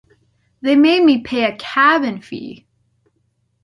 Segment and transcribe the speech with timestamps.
[0.63, 2.65] They made me pay a cabin fee!